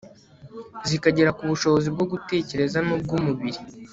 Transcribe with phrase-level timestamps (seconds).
[0.89, 3.59] zikagera ku bushobozi bwo gutekereza nubwumubiri